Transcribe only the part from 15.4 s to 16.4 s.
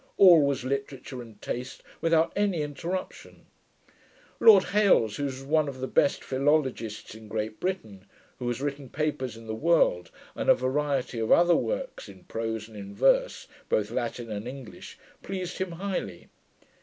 him highly.